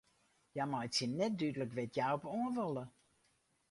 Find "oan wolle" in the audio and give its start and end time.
2.35-2.83